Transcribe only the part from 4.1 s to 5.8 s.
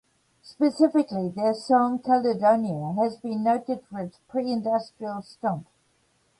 "pre-industrial stomp".